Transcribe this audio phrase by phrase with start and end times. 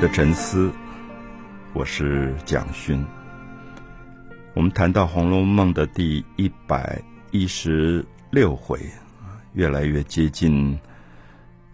[0.00, 0.72] 的沉思，
[1.74, 3.04] 我是蒋勋。
[4.54, 6.98] 我们谈到《红楼梦》的第一百
[7.32, 8.80] 一十六回，
[9.52, 10.74] 越来越接近《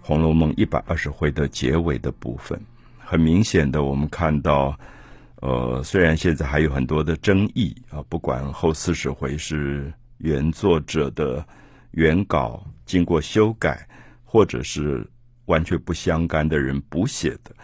[0.00, 2.60] 红楼梦》一百二十回的结尾的部分。
[2.98, 4.76] 很明显的，我们看到，
[5.36, 11.46] 呃，虽然现在还有很多的争议啊，不管后四十回是原作者的
[11.92, 13.86] 原稿经过修改，
[14.24, 15.08] 或者是
[15.44, 17.54] 完全不相干的人补写的。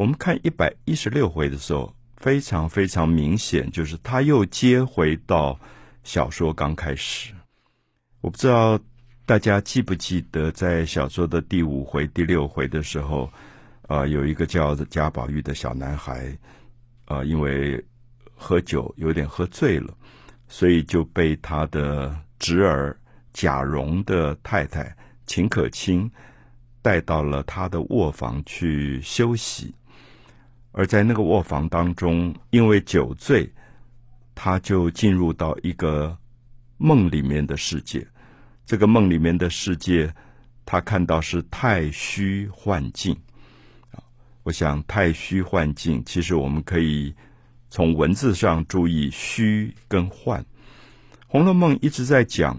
[0.00, 5.60] 我们看一百一十六回的时候，非常非常明显，就是他又接回到
[6.04, 7.34] 小说刚开始。
[8.22, 8.80] 我不知道
[9.26, 13.30] 大家记不记得，在小说的第五回、第六回的时候，
[13.88, 16.34] 呃，有一个叫贾宝玉的小男孩，
[17.04, 17.78] 呃，因为
[18.34, 19.94] 喝酒有点喝醉了，
[20.48, 22.98] 所以就被他的侄儿
[23.34, 26.10] 贾蓉的太太秦可卿
[26.80, 29.74] 带到了他的卧房去休息。
[30.72, 33.50] 而在那个卧房当中，因为酒醉，
[34.34, 36.16] 他就进入到一个
[36.76, 38.06] 梦里面的世界。
[38.64, 40.14] 这个梦里面的世界，
[40.64, 43.16] 他看到是太虚幻境。
[44.44, 47.12] 我想太虚幻境，其实我们可以
[47.68, 50.40] 从文字上注意虚跟幻。
[51.26, 52.56] 《红楼梦》一直在讲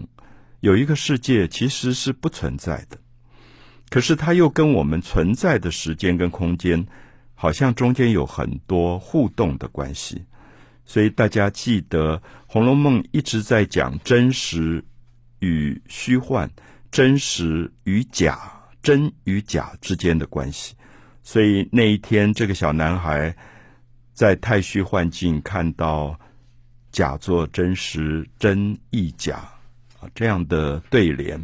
[0.59, 2.97] 有一个世界其实是不存在的，
[3.89, 6.85] 可是它又跟我们存在的时间跟空间。
[7.41, 10.23] 好像中间有很多互动的关系，
[10.85, 14.85] 所以大家记得《红楼梦》一直在讲真实
[15.39, 16.47] 与虚幻、
[16.91, 18.39] 真实与假、
[18.83, 20.75] 真与假之间的关系。
[21.23, 23.35] 所以那一天，这个小男孩
[24.13, 26.15] 在太虚幻境看到
[26.91, 29.37] 假作真实，真亦假
[29.99, 31.41] 啊这样的对联。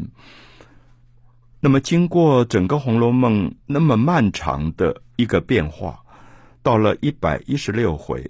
[1.59, 5.99] 那么，经过整个《红楼梦》那么漫长的一个变化，
[6.63, 8.25] 到了一百一十六回，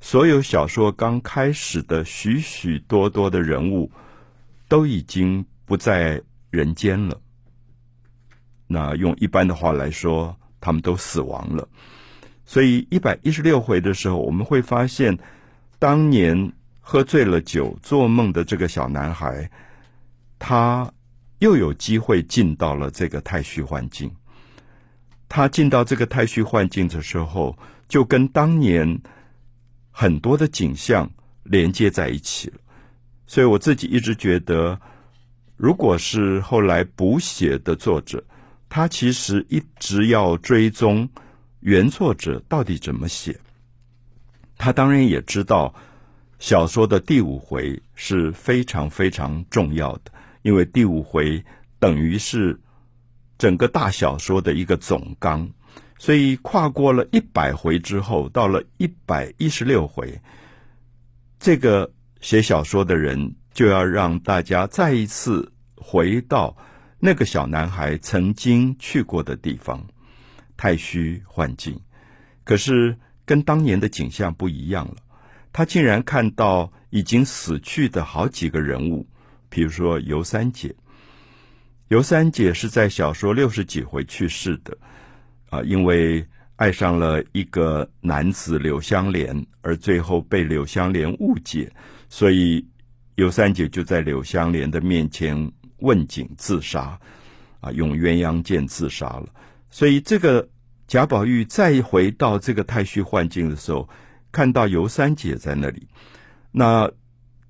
[0.00, 3.90] 所有小说刚开始的许许多多的人物
[4.68, 7.18] 都已经不在人间了。
[8.66, 11.66] 那用一般的话来说，他们都死亡了。
[12.44, 15.18] 所以一百一十六回的时候，我们会发现，
[15.78, 19.50] 当年喝醉了酒做梦的这个小男孩，
[20.38, 20.92] 他。
[21.40, 24.10] 又有机会进到了这个太虚幻境。
[25.36, 27.58] 他进到这个太虚幻境的时候，
[27.88, 29.00] 就跟当年
[29.90, 31.10] 很多的景象
[31.42, 32.58] 连接在一起了。
[33.26, 34.80] 所以我自己一直觉得，
[35.56, 38.22] 如果是后来补写的作者，
[38.68, 41.08] 他其实一直要追踪
[41.58, 43.36] 原作者到底怎么写。
[44.56, 45.74] 他当然也知道
[46.38, 50.12] 小说的第五回是非常非常重要的。
[50.42, 51.44] 因为第五回
[51.80, 52.56] 等于是
[53.44, 55.46] 整个大小说的一个总纲，
[55.98, 60.18] 所以跨过了一百回之后，到了一百一十六回，
[61.38, 66.56] 这个写小说的人就要让大家再一次回到
[66.98, 69.86] 那个小男孩曾经去过的地方——
[70.56, 71.78] 太虚幻境。
[72.44, 74.96] 可是跟当年的景象不一样了，
[75.52, 79.06] 他竟然看到已经死去的好几个人物。
[79.50, 80.74] 比如说尤三姐，
[81.88, 84.76] 尤三姐是在小说六十几回去世的，
[85.50, 91.70] 啊，因为爱上了一个男子柳香莲，而最后被柳香莲误解，
[92.08, 92.66] 所以
[93.16, 96.98] 尤三姐就在柳香莲的面前问井自杀，
[97.60, 99.26] 啊，用鸳鸯剑自杀了。
[99.70, 100.48] 所以这个
[100.86, 103.88] 贾宝玉再回到这个太虚幻境的时候，
[104.32, 105.86] 看到尤三姐在那里，
[106.50, 106.90] 那。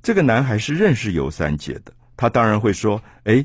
[0.06, 3.42] 这个男孩是认识尤三姐的，他当然会说：“哎，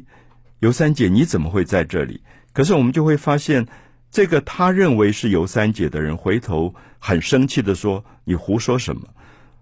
[0.60, 2.22] 尤三姐你怎么会在这里？”
[2.54, 3.66] 可是我们就会发现，
[4.12, 9.02] 这个他认为是尤三姐的人，回头很生气的说：“你胡说什么？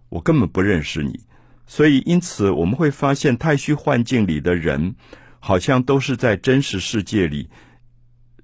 [0.10, 1.20] 我根本不认识你。”
[1.68, 4.96] 所以，因此我们会发现，太虚幻境里的人，
[5.40, 7.50] 好像都是在真实世界里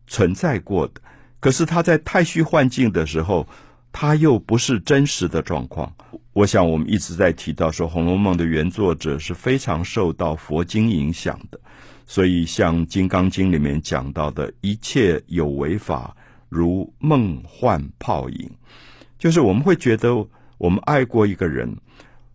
[0.08, 1.02] 存在过的。
[1.40, 3.48] 可是他在太虚幻境的时候，
[3.94, 5.94] 他又不是真实的状况。
[6.34, 11.58] 我想，我们一直在提到说，《红楼梦》的原作者是非常受到佛经影响的，
[12.06, 16.16] 所以像《金刚经》里面讲到的一切有为法，
[16.50, 18.50] 如梦幻泡影，
[19.18, 20.28] 就是我们会觉得
[20.58, 21.76] 我们爱过一个人，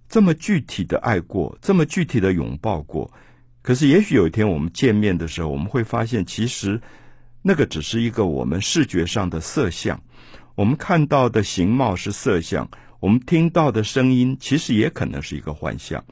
[0.09, 3.11] 这么具体的爱过，这么具体的拥抱过，
[3.62, 6.81] 可是也许有一天我们见面的时候，我们会发现，其实
[7.43, 10.00] 那个只是一个我们视觉上的色相，
[10.55, 12.69] 我们看到的形貌是色相。
[13.00, 16.05] 我们听到的声音其实也可能是一个幻象，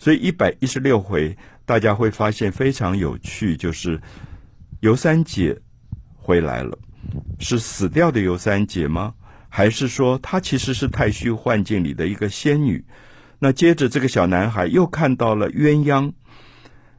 [0.00, 1.36] 所以一百一十六回
[1.66, 4.00] 大家会发现非常有趣，就是
[4.80, 5.54] 尤三姐
[6.16, 6.78] 回来了，
[7.38, 9.12] 是死掉的尤三姐吗？
[9.50, 12.82] 还是说她其实是太虚幻境里的一个仙女？
[13.38, 16.10] 那接着这个小男孩又看到了鸳鸯，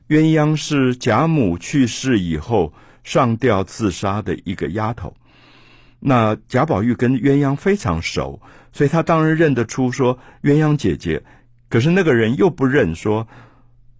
[0.07, 2.71] 鸳鸯是贾母去世以后
[3.03, 5.11] 上吊自杀的一个丫头。
[5.99, 8.39] 那贾宝玉跟鸳鸯非常熟，
[8.71, 11.23] 所以他当然认得出说鸳鸯姐姐。
[11.71, 13.25] 可是那个人又不认说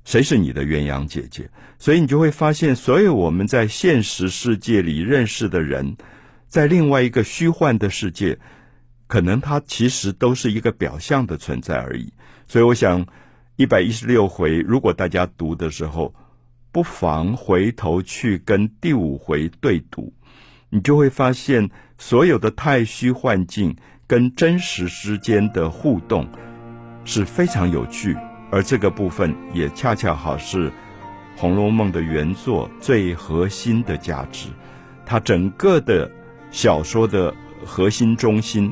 [0.03, 5.95] 谁是你的鸳鸯姐姐，所以你就会发现，所有我们在现实世界里认识的人，
[6.47, 8.37] 在另外一个虚幻的世界，
[9.07, 12.11] 可能他其实都是一个表象的存在而已。
[12.47, 13.03] 所以我想，
[13.55, 16.13] 一百一十六回，如果大家读的时候，
[16.71, 20.13] 不妨回头去跟第五回对读，
[20.69, 21.67] 你就会发现。
[22.03, 23.75] 所有的太虚幻境
[24.07, 26.27] 跟真实之间的互动
[27.03, 28.15] 是非常有趣，
[28.51, 30.69] 而这个部分也恰恰好是
[31.35, 34.49] 《红楼梦》的原作最核心的价值。
[35.05, 36.09] 它整个的
[36.51, 37.33] 小说的
[37.65, 38.71] 核心中心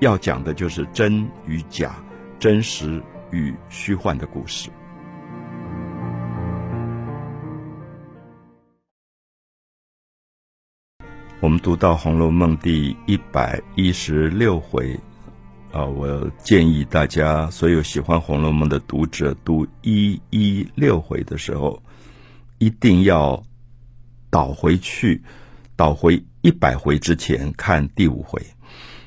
[0.00, 1.94] 要讲的就是真与假、
[2.38, 4.70] 真实与虚幻的故事。
[11.40, 14.96] 我们读到《红楼梦》第一百一十六回，
[15.72, 21.82] 啊，我建议大家所有喜欢《红楼梦》的读者读一一六回的时候，
[22.58, 23.42] 一定要
[24.28, 25.20] 倒回去，
[25.74, 28.38] 倒回一百回之前看第五回，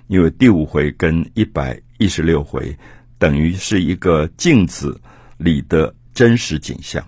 [0.07, 2.75] 因为第五回跟一百一十六回
[3.19, 4.99] 等于是一个镜子
[5.37, 7.05] 里的真实景象。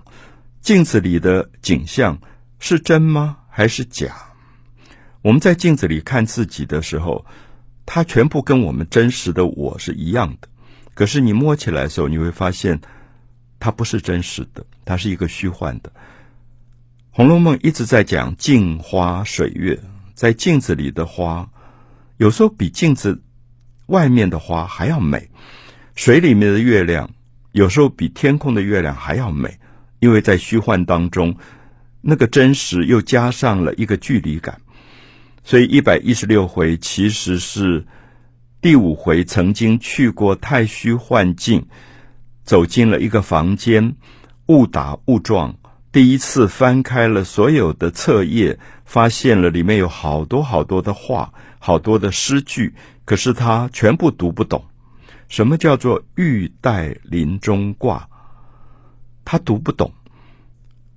[0.62, 2.16] 镜子里的景象
[2.60, 3.38] 是真吗？
[3.50, 4.16] 还是假？
[5.24, 7.26] 我们在镜子里看自己的时候，
[7.88, 10.48] 它全部跟我们真实的我是一样的。
[10.94, 12.80] 可是你摸起来的时候，你会发现
[13.60, 15.90] 它不是真实的，它是一个虚幻的。
[17.10, 19.80] 《红楼梦》一直在讲镜花水月，
[20.14, 21.50] 在镜子里的花，
[22.18, 23.24] 有时候比镜子
[23.86, 25.20] 外面的花还要美；
[25.96, 27.10] 水里面的月亮，
[27.54, 29.58] 有时候比天空的月亮还要美，
[30.00, 31.34] 因为在虚幻当中，
[32.02, 34.60] 那个真实又加上了一个距离感。
[35.48, 37.86] 所以一百一十六回其实是
[38.60, 41.66] 第五回曾经去过太虚幻境，
[42.44, 43.96] 走进了一个房间，
[44.48, 45.56] 误打误撞，
[45.90, 54.66] 第一次翻开了所有的册页，发现了里面有好多好多的话，好多的诗句，可是他全部读不懂。
[55.30, 58.10] 什么叫做玉带林中挂？
[59.24, 59.94] 他读不懂。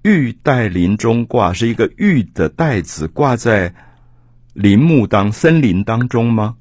[0.03, 3.73] 玉带林中挂是一个玉的带子挂在。
[4.53, 6.57] 林木当森林当中吗？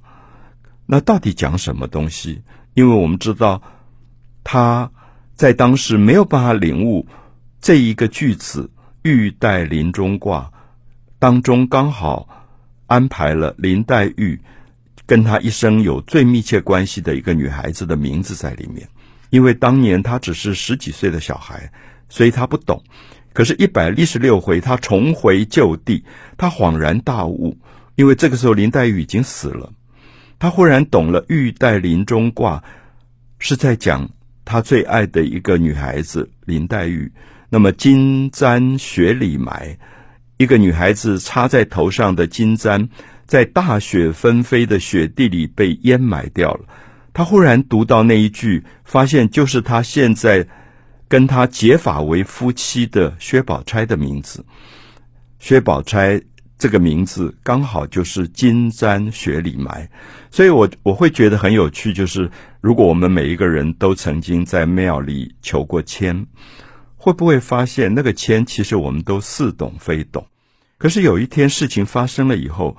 [0.86, 2.42] 那到底讲什么东西？
[2.74, 3.62] 因为我们知道
[4.44, 4.92] 他
[5.36, 7.08] 在当时没有办法领悟
[7.60, 8.70] 这一个句子
[9.04, 10.52] “玉带林中挂”
[11.20, 12.28] 当中，刚好
[12.88, 14.40] 安排了林黛玉
[15.06, 18.88] 跟他一生有最密切关系的一个女孩子的名字在里面。
[19.30, 21.72] 因为当年他只是十几岁的小孩，
[22.08, 22.82] 所以他不懂。
[23.34, 26.04] 可是，一百一十六回，他重回旧地，
[26.38, 27.58] 他恍然大悟。
[28.00, 29.74] 因为这个时候林黛玉已经死了，
[30.40, 32.64] 他忽然懂了“玉带林中挂”
[33.40, 34.10] 是在讲
[34.46, 37.12] 他最爱的一个女孩子林黛玉。
[37.50, 39.78] 那么金簪雪里埋，
[40.38, 42.88] 一个女孩子插在头上的金簪，
[43.26, 46.66] 在大雪纷飞的雪地里被淹埋掉了。
[47.12, 50.48] 他忽然读到那一句，发现就是他现在
[51.10, 54.46] 跟他结发为夫妻的薛宝钗的名字，
[55.38, 56.22] 薛宝钗。
[56.60, 59.90] 这个名字刚好就是金簪雪里埋，
[60.30, 61.94] 所以我我会觉得很有趣。
[61.94, 66.28] 就是如果我们每一个人都曾经在庙里求过签，
[66.98, 70.28] 会不会发现那个签其实我们都似懂非懂？
[70.78, 72.76] 可是有一天事情发生了以后，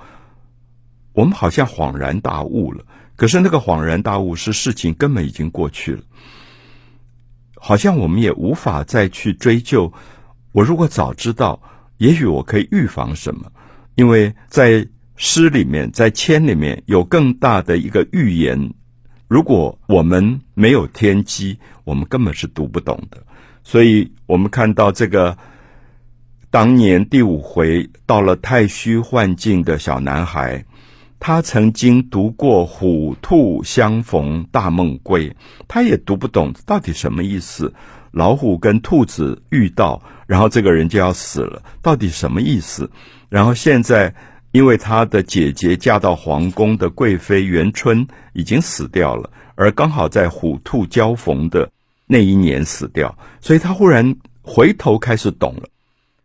[1.13, 2.85] 我们好像恍然大悟了。
[3.15, 6.03] 可是那个恍然大悟是事情根本已经过去了，
[7.55, 9.91] 好像我们也无法再去追究。
[10.51, 11.59] 我如果早知道，
[11.97, 13.51] 也许我可以预防什么。
[14.01, 14.83] 因为在
[15.15, 18.73] 诗里面，在签里面有更大的一个预言，
[19.27, 23.23] 如果我们没有天机，我们根本是读不懂的。
[23.61, 25.37] 所以，我们看到这个
[26.49, 30.65] 当年第五回到了太虚幻境的小男孩，
[31.19, 35.31] 他曾经读过“虎兔相逢大梦归”，
[35.69, 37.71] 他也读不懂到底什么意思。
[38.09, 42.89] 老虎跟兔子遇到，然后这个人就要死了，到底什么意思？
[43.31, 44.13] 然后现在，
[44.51, 51.71] 因为他的姐姐嫁到皇宫的贵妃元春已经死掉了，而刚好在虎兔交逢的
[52.07, 55.69] 那一年死掉，所以他忽然回头开始懂了。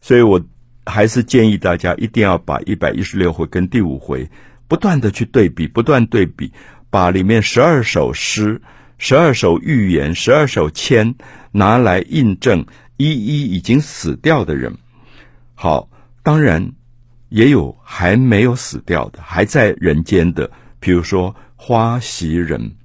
[0.01, 0.43] 所以我
[0.85, 4.29] 还是建议大家一定要把一百一十六回跟第五回
[4.67, 6.53] 不断的去对比，不断对比，
[6.91, 8.61] 把里面十二首诗、
[8.99, 11.15] 十二首寓言、十二首签
[11.53, 14.75] 拿来印证一一已经死掉的人。
[15.55, 15.89] 好，
[16.25, 16.73] 当然
[17.29, 22.77] 也有还没有死掉的，还在人间的，比如说花袭人。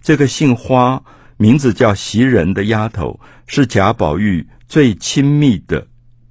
[0.00, 1.02] 这个姓花、
[1.36, 5.86] 名字叫袭人的丫头，是贾宝玉最亲密的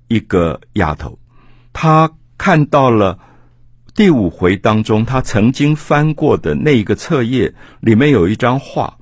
[0.08, 1.18] 一个丫头。
[1.72, 3.18] 她看到了
[3.94, 8.98] 第五回当中，她曾经翻过的那一个册页，里面有一张画，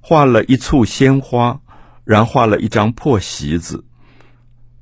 [0.00, 1.58] 画了一簇鲜花，
[2.04, 3.82] 然后画了一张破席子。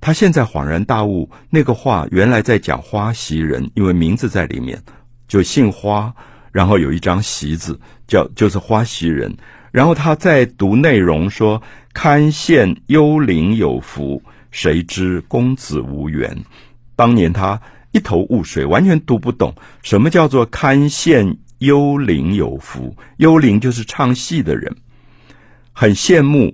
[0.01, 4.83] 他现在恍然大悟，那个画原来在讲花袭人，因为名字在里面，
[5.29, 6.13] 就姓花。
[6.53, 7.79] 然后有一张席子，
[8.09, 9.33] 叫就是花袭人。
[9.71, 11.63] 然后他在读内容说
[11.95, 16.37] ：“堪羡幽灵有福，谁知公子无缘。”
[16.97, 17.61] 当年他
[17.93, 22.97] 一头雾水，完全读不懂什么叫做“堪羡幽灵有福”。
[23.19, 24.75] 幽灵就是唱戏的人，
[25.73, 26.53] 很羡慕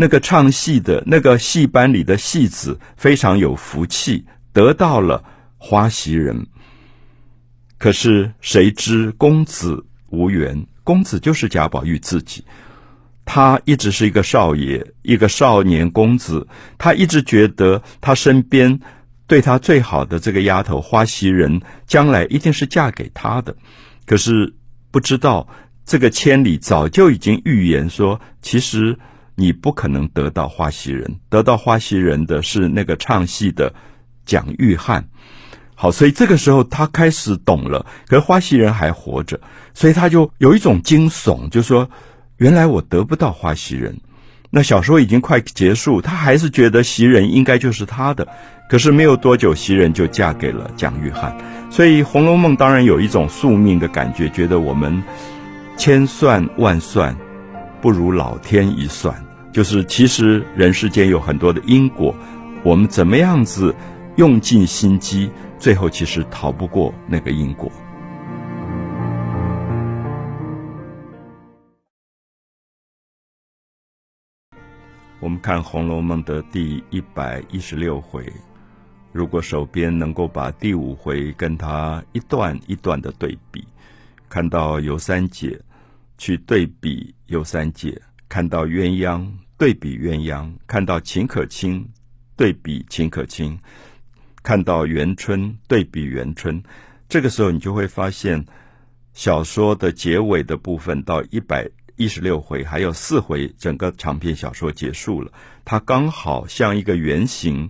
[0.00, 5.22] 那个唱戏的那个戏班里的戏子非常有福气，得到了
[5.58, 6.46] 花袭人。
[7.76, 10.66] 可是谁知公子无缘？
[10.84, 12.42] 公子就是贾宝玉自己，
[13.26, 16.48] 他一直是一个少爷，一个少年公子。
[16.78, 18.80] 他一直觉得他身边
[19.26, 23.54] 对他最好的这个丫头花袭人，将来一定是嫁给他的。
[24.06, 24.54] 可是
[24.90, 25.46] 不知道
[25.84, 28.98] 这个千里早就已经预言说，其实
[29.40, 33.72] 你不可能得到花袭人，得到花袭人的是那个唱戏的
[34.26, 35.02] 蒋玉菡。
[35.74, 37.86] 好，所以这个时候他开始懂了。
[38.06, 39.40] 可是花袭人还活着，
[39.72, 41.88] 所以他就有一种惊悚，就说
[42.36, 43.98] ：“原来我得不到花袭人。”
[44.52, 48.28] 那小说已经快结束，他还是觉得袭人应该就是他的。
[48.68, 51.32] 可是没有多久，袭人就嫁给了蒋玉菡。
[51.70, 55.02] 所以《红楼梦》当然有一种宿命的感觉，觉得我们
[55.78, 57.16] 千算万算
[57.80, 59.14] 不如老天一算，
[59.52, 62.14] 就是其实人世间有很多的因果，
[62.62, 63.74] 我们怎么样子
[64.16, 65.30] 用尽心机。
[65.58, 67.70] 最后，其实逃不过那个因果。
[75.18, 78.32] 我们看《红楼梦》的第一百一十六回，
[79.12, 83.62] 如果手边能够把第五回跟他一段一段的对比，
[84.30, 85.60] 看到尤三姐
[86.16, 89.26] 去对比尤三姐，看到鸳鸯
[89.58, 91.84] 对比鸳鸯，看到秦可卿
[92.36, 93.58] 对比秦可卿。
[94.40, 96.62] 看到元春对比元春，
[97.08, 98.46] 这个时候你就会发现，
[99.12, 105.32] 小说的结尾的部分到一百一十六回还有四回，整个长篇小说结束了。
[105.64, 107.68] 它刚好像一个圆形，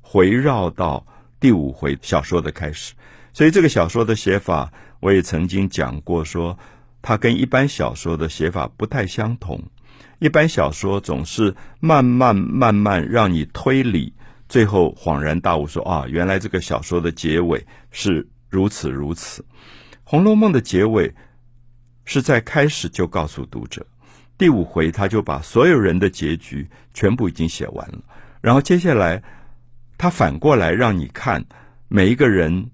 [0.00, 1.04] 回绕到
[1.40, 2.94] 第五回小说的开始。
[3.32, 6.56] 所以这个小说的写法，我也曾经讲过，说
[7.02, 9.62] 它跟一般小说的写法不太相同。
[10.18, 14.12] 一般小说总是慢慢慢慢让你推理。
[14.48, 19.42] 最后恍然大悟，说：“啊，原来这个小说的结尾是如此如此。”
[20.04, 21.12] 《红楼梦》的结尾
[22.04, 23.84] 是在开始就告诉读者，
[24.38, 27.98] 第五回他就把所有人的结局全部已经写完了。
[28.40, 29.20] 然后接下来
[29.98, 31.44] 他反过来让你看
[31.88, 32.70] 每一个人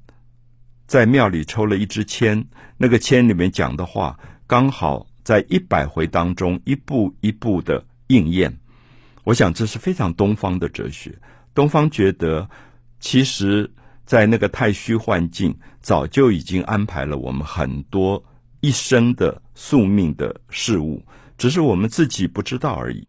[0.86, 2.44] 在庙里抽了一支签，
[2.76, 8.58] 那个签里面讲的话，刚好在一百回当中一步一步的应验。
[9.24, 11.16] 我想这是非常东方的哲学。
[11.54, 12.48] 东方觉得，
[12.98, 13.70] 其实，
[14.04, 18.22] 在那个太虚幻境，早就已经安排了我们很多
[18.60, 21.02] 一生的宿命的事物，
[21.36, 23.06] 只是我们自己不知道而已。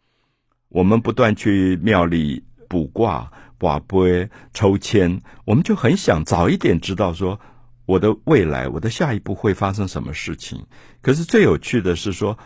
[0.70, 7.39] 我们不断去庙里卜卦、卜杯、抽签，我们就很想早一点知道说
[7.86, 10.66] 我的未来、我的下一步会发生什么事情。
[11.02, 12.38] 可是最有趣的是说，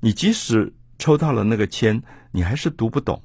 [0.00, 3.22] 你即使抽到了那个签，你还是读不懂。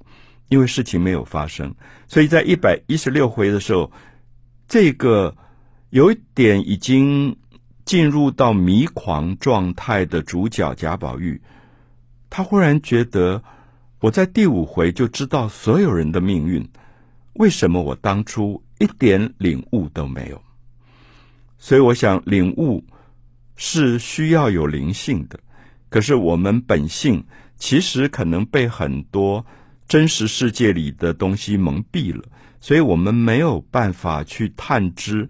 [0.50, 1.74] 因为事情没有发生，
[2.10, 3.90] 所以在一百一十六回的时候，
[4.68, 5.34] 这个
[5.92, 7.38] 有一点已经
[7.86, 11.42] 进入到迷狂状态的主角贾宝玉，
[12.30, 13.42] 他忽然觉得，
[14.02, 16.68] 我在第五回就知道所有人的命运，
[17.36, 20.44] 为什么我当初一点领悟都没有？
[21.62, 22.84] 所以我想，领悟
[23.56, 25.40] 是需要有灵性的，
[25.88, 27.24] 可是我们本性
[27.56, 29.46] 其实可能被很多。
[29.88, 32.24] 真实世界里的东西蒙蔽了，
[32.62, 35.30] 所以我们没有办法去探知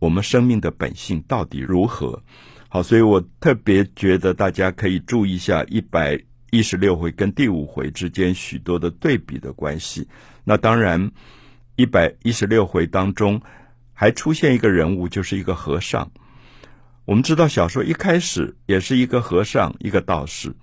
[0.00, 2.20] 我们生命的本性到底如何。
[2.68, 6.20] 好，所以我特别觉得大家可以注意一下一百
[6.50, 10.04] 一十六回跟第五回之间许多的对比的关系。
[10.42, 11.12] 那当然，
[11.76, 13.40] 一百一十六回当中
[14.00, 16.10] 还出现一个人物，就是一个和尚。
[17.04, 20.48] 我们知道小说一开始也是一个和尚，一个道士。《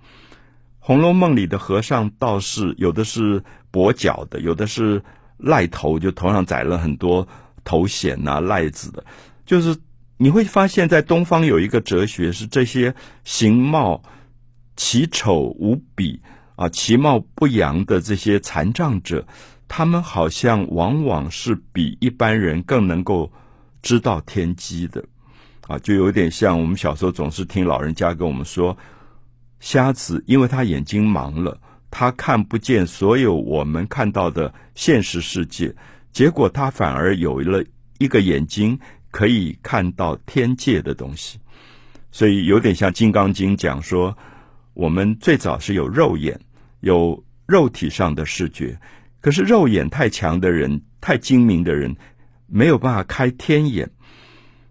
[0.80, 5.00] 红楼梦》里的和尚、道士，有的是跛脚的，有的是
[5.38, 7.28] 癞头，就头上载了很多
[7.62, 9.04] 头衔呐、癞子的。
[9.46, 9.76] 就是
[10.16, 12.92] 你会发现在东方有一个哲学，是这些
[13.22, 14.02] 形貌
[14.74, 16.20] 奇丑无比
[16.56, 19.28] 啊、其貌不扬的这些残障者，
[19.68, 23.30] 他们好像往往是比一般人更能够
[23.82, 25.04] 知道天机的。
[25.68, 28.74] 啊，就有点像我们小时候总是听老人家跟我们说，
[29.60, 31.60] 瞎子因为他眼睛盲了，
[31.90, 35.74] 他看不见所有我们看到的现实世界，
[36.10, 37.62] 结果他反而有了
[37.98, 38.78] 一个眼睛
[39.10, 41.38] 可以看到天界的东西，
[42.10, 44.16] 所以有点像《金刚经》讲说，
[44.72, 46.40] 我们最早是有肉眼，
[46.80, 48.78] 有肉体上的视觉，
[49.20, 51.96] 可是肉眼太强的人，太精明的人，
[52.46, 53.90] 没有办法开天眼。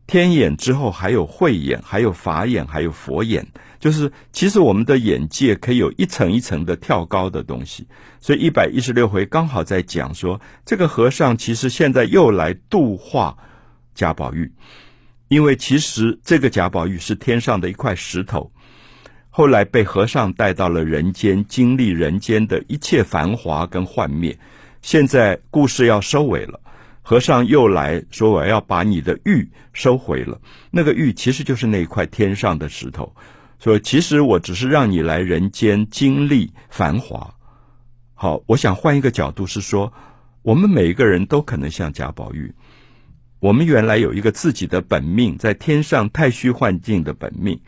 [0.05, 3.45] 天眼之后还有慧眼，还有法眼，还有佛眼，
[3.77, 7.85] 就是其实我们的眼界可以有一层一层的跳高的东西。
[8.21, 13.37] 所以一百一十六回刚好在讲说，这个和尚其实现在又来度化
[13.93, 14.49] 贾宝玉，
[15.27, 18.49] 因为其实这个贾宝玉是天上的一块石头，
[19.37, 24.35] 后来被和尚带到了人间，经历人间的一切繁华跟幻灭。
[24.81, 26.59] 现在故事要收尾了。
[27.03, 30.41] 和尚又来说：“我要把你的玉收回了。
[30.71, 33.13] 那个玉其实就是那一块天上的石头。
[33.59, 37.31] 说其实我只是让你来人间经历繁华。
[38.15, 39.93] 好，我想换一个角度是说，
[40.41, 42.51] 我们每一个人都可能像贾宝玉。
[43.37, 47.59] 我们原来有一个自己的本命，在天上太虚幻境的本命，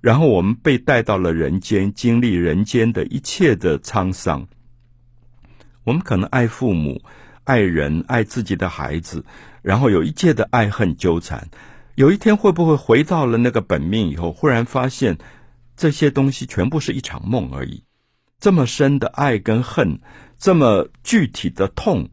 [0.00, 4.46] 然后我们被带到了人间，经历人间的一切的沧桑。
[5.84, 7.00] 我们可能爱父母。”
[7.46, 9.24] 爱人爱自己的孩子，
[9.62, 11.48] 然后有一切的爱恨纠缠。
[11.94, 15.16] 有一天会不会回到了那个本命以后，忽然发现
[15.76, 17.84] 这些东西全部是一场梦而已？
[18.40, 20.00] 这么深的爱跟恨，
[20.36, 22.08] 这么具体的痛，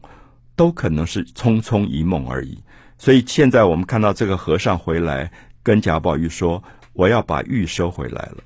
[0.54, 2.62] 都可能是匆匆一梦而已。
[2.96, 5.32] 所以现在我们看到这个和尚回来，
[5.64, 6.62] 跟贾宝玉说
[6.94, 8.38] ：“我要把玉收回来了。”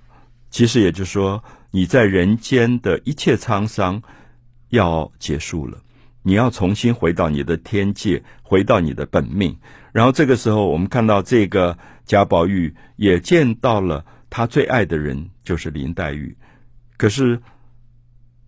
[0.50, 4.02] 其实也就是说，你在人间的一切沧桑
[4.70, 5.78] 要结束了。
[6.22, 9.56] 你要重新回到你的天界，回到你的本命。
[9.92, 16.36] 然后这个时候，我们看到这个贾宝玉也见到了他最爱的人，就是林黛玉。
[16.96, 17.40] 可是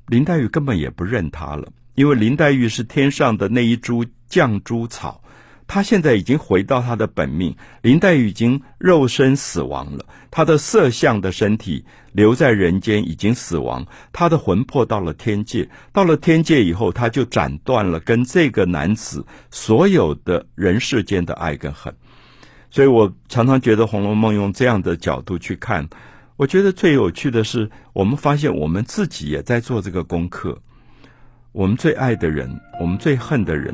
[0.09, 5.20] 林黛玉根本也不认他了，因为林黛玉是天上的那一株绛珠草。
[5.73, 21.95] 他现在已经回到他的本命，林黛玉已经肉身死亡了，他的色相的身体留在人间已经死亡，他的魂魄到了天界，到了天界以后，他就斩断了跟这个男子所有的人世间的爱跟恨。
[22.69, 25.89] 所以我常常觉得《红楼梦》用这样的角度去看，
[26.35, 30.59] 我觉得最有趣的是，我们发现我们自己也在做这个功课，
[31.53, 33.73] 我们最爱的人，我们最恨的人。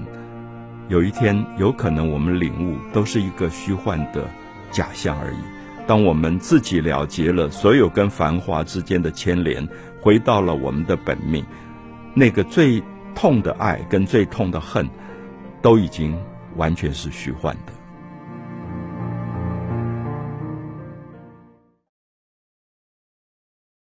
[0.88, 4.28] 有一天，有可能我们领悟都是一个虚幻的
[4.70, 5.38] 假象而已。
[5.86, 9.66] 当我们自己了结了所有跟繁华之间的牵连，
[10.00, 11.44] 回到了我们的本命，
[12.14, 12.82] 那个最
[13.14, 14.88] 痛的爱跟最痛的恨，
[15.60, 16.16] 都已经
[16.56, 17.72] 完全是虚幻的。